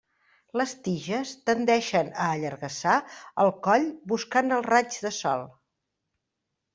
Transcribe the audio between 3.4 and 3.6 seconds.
el